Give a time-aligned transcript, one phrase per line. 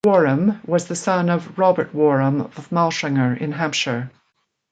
[0.03, 4.09] Warham was the son of Robert Warham of Malshanger in Hampshire.